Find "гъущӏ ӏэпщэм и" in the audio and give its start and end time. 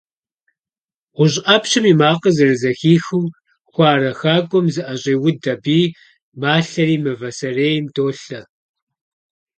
1.15-1.93